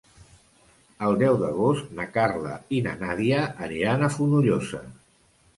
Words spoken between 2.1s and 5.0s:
Carla i na Nàdia aniran a Fonollosa.